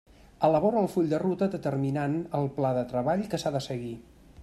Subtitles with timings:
[0.45, 3.97] Elabora el full de ruta determinant el pla de treball que s'ha de seguir.